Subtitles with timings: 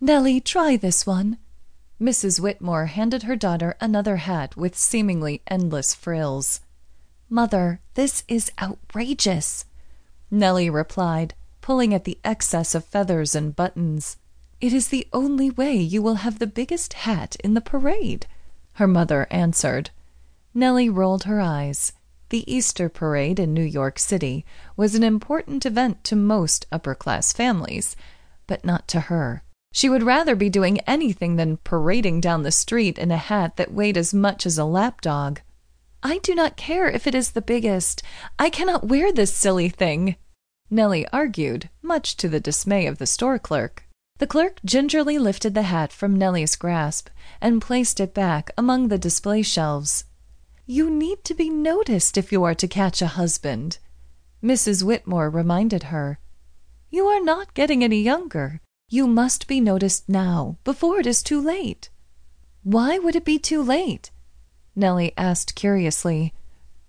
[0.00, 1.38] Nellie, try this one.
[2.00, 2.38] Mrs.
[2.38, 6.60] Whitmore handed her daughter another hat with seemingly endless frills.
[7.30, 9.64] Mother, this is outrageous,
[10.30, 14.18] Nellie replied, pulling at the excess of feathers and buttons.
[14.60, 18.26] It is the only way you will have the biggest hat in the parade,
[18.74, 19.90] her mother answered.
[20.52, 21.92] Nellie rolled her eyes.
[22.28, 24.44] The Easter parade in New York City
[24.76, 27.96] was an important event to most upper class families,
[28.46, 29.42] but not to her.
[29.74, 33.72] She would rather be doing anything than parading down the street in a hat that
[33.72, 35.40] weighed as much as a lapdog.
[36.00, 38.00] I do not care if it is the biggest.
[38.38, 40.14] I cannot wear this silly thing,
[40.70, 43.84] Nellie argued, much to the dismay of the store clerk.
[44.18, 47.08] The clerk gingerly lifted the hat from Nellie's grasp
[47.40, 50.04] and placed it back among the display shelves.
[50.66, 53.78] You need to be noticed if you are to catch a husband,
[54.40, 54.84] Mrs.
[54.84, 56.20] Whitmore reminded her.
[56.90, 58.60] You are not getting any younger.
[58.88, 61.90] You must be noticed now, before it is too late.
[62.62, 64.10] Why would it be too late?
[64.76, 66.32] Nellie asked curiously.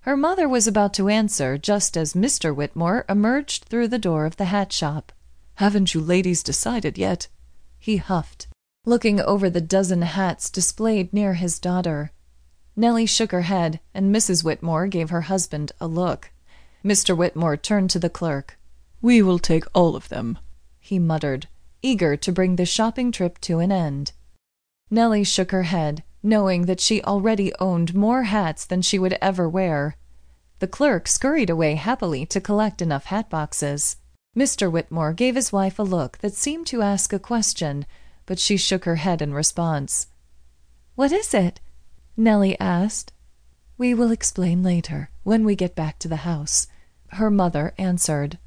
[0.00, 2.54] Her mother was about to answer just as Mr.
[2.54, 5.12] Whitmore emerged through the door of the hat shop.
[5.54, 7.28] Haven't you ladies decided yet?
[7.78, 8.48] He huffed,
[8.84, 12.12] looking over the dozen hats displayed near his daughter.
[12.76, 14.42] Nellie shook her head, and Mrs.
[14.42, 16.32] Whitmore gave her husband a look.
[16.84, 17.16] Mr.
[17.16, 18.58] Whitmore turned to the clerk.
[19.00, 20.38] We will take all of them,
[20.80, 21.46] he muttered,
[21.84, 24.12] eager to bring the shopping trip to an end.
[24.90, 29.48] Nellie shook her head, knowing that she already owned more hats than she would ever
[29.48, 29.96] wear.
[30.60, 33.96] The clerk scurried away happily to collect enough hat boxes.
[34.36, 34.70] Mr.
[34.70, 37.86] Whitmore gave his wife a look that seemed to ask a question,
[38.26, 40.08] but she shook her head in response.
[40.94, 41.60] What is it?
[42.16, 43.12] Nellie asked.
[43.76, 46.66] We will explain later, when we get back to the house,
[47.08, 48.38] her mother answered.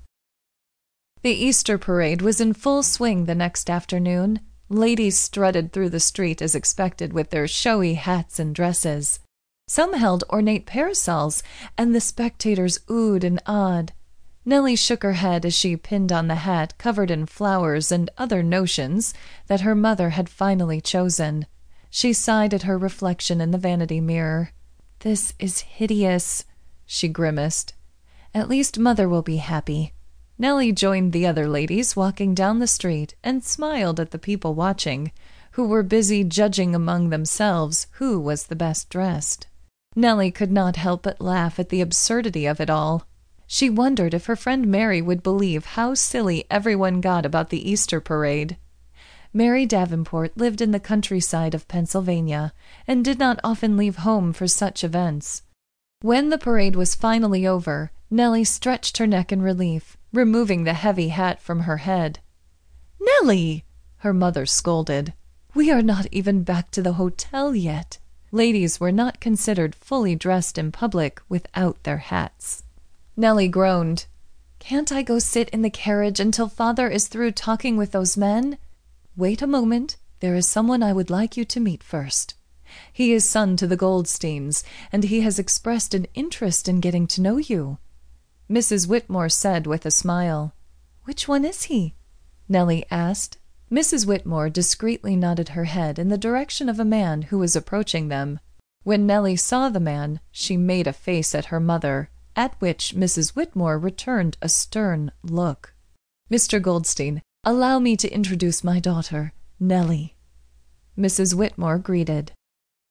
[1.23, 4.39] The Easter parade was in full swing the next afternoon.
[4.69, 9.19] Ladies strutted through the street as expected with their showy hats and dresses.
[9.67, 11.43] Some held ornate parasols,
[11.77, 13.93] and the spectators oohed and awed.
[14.45, 18.41] Nellie shook her head as she pinned on the hat covered in flowers and other
[18.41, 19.13] notions
[19.47, 21.47] that her mother had finally chosen.
[21.89, 24.51] She sighed at her reflection in the vanity mirror.
[24.99, 26.45] This is hideous,
[26.85, 27.73] she grimaced.
[28.33, 29.93] At least mother will be happy.
[30.39, 35.11] Nellie joined the other ladies walking down the street and smiled at the people watching,
[35.53, 39.47] who were busy judging among themselves who was the best dressed.
[39.95, 43.07] Nellie could not help but laugh at the absurdity of it all.
[43.47, 47.99] She wondered if her friend Mary would believe how silly everyone got about the Easter
[47.99, 48.57] parade.
[49.33, 52.53] Mary Davenport lived in the countryside of Pennsylvania
[52.85, 55.41] and did not often leave home for such events.
[56.01, 61.09] When the parade was finally over, Nellie stretched her neck in relief, removing the heavy
[61.09, 62.19] hat from her head.
[62.99, 63.63] Nellie!
[63.97, 65.13] her mother scolded.
[65.53, 67.97] We are not even back to the hotel yet.
[68.31, 72.63] Ladies were not considered fully dressed in public without their hats.
[73.15, 74.05] Nellie groaned.
[74.59, 78.57] Can't I go sit in the carriage until father is through talking with those men?
[79.15, 79.97] Wait a moment.
[80.19, 82.33] There is someone I would like you to meet first.
[82.91, 87.21] He is son to the Goldsteins, and he has expressed an interest in getting to
[87.21, 87.77] know you.
[88.49, 88.87] Mrs.
[88.87, 90.53] Whitmore said with a smile.
[91.03, 91.95] Which one is he?
[92.47, 93.37] Nellie asked.
[93.71, 94.05] Mrs.
[94.05, 98.39] Whitmore discreetly nodded her head in the direction of a man who was approaching them.
[98.83, 103.35] When Nellie saw the man, she made a face at her mother at which Mrs.
[103.35, 105.73] Whitmore returned a stern look.
[106.31, 106.61] Mr.
[106.61, 110.15] Goldstein, allow me to introduce my daughter, Nellie.
[110.97, 111.33] Mrs.
[111.33, 112.31] Whitmore greeted.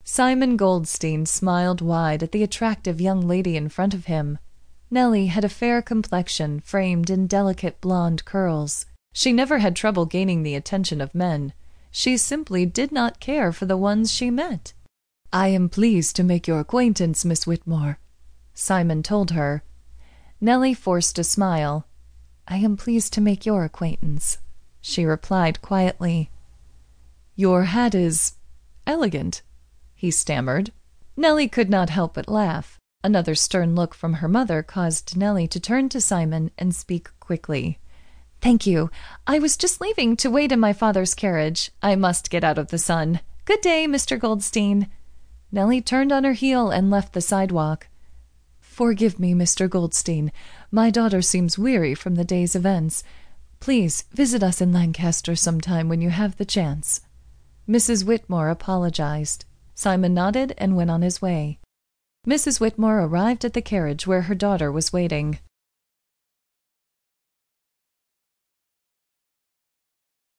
[0.05, 4.39] Simon Goldstein smiled wide at the attractive young lady in front of him.
[4.91, 8.87] Nellie had a fair complexion framed in delicate blonde curls.
[9.13, 11.53] She never had trouble gaining the attention of men.
[11.91, 14.75] She simply did not care for the ones she met.
[15.33, 17.99] I am pleased to make your acquaintance, Miss Whitmore,
[18.55, 19.63] Simon told her.
[20.41, 21.87] Nellie forced a smile.
[22.47, 24.39] I am pleased to make your acquaintance,
[24.81, 26.31] she replied quietly.
[27.35, 28.35] Your hat is
[28.87, 29.43] elegant,
[29.95, 30.71] he stammered.
[31.17, 32.76] Nellie could not help but laugh.
[33.05, 37.79] Another stern look from her mother caused Nellie to turn to Simon and speak quickly.
[38.41, 38.91] Thank you.
[39.27, 41.71] I was just leaving to wait in my father's carriage.
[41.83, 43.21] I must get out of the sun.
[43.45, 44.19] Good day, Mr.
[44.19, 44.89] Goldstein.
[45.53, 47.89] Nellie turned on her heel and left the sidewalk.
[48.61, 49.71] Forgive me, Mr.
[49.71, 50.33] Goldstein.
[50.71, 53.05] My daughter seems weary from the day's events.
[53.61, 57.01] Please visit us in Lancaster some time when you have the chance.
[57.69, 58.05] Mrs.
[58.05, 59.45] Whitmore apologized.
[59.75, 61.59] Simon nodded and went on his way.
[62.27, 62.59] Mrs.
[62.59, 65.39] Whitmore arrived at the carriage where her daughter was waiting.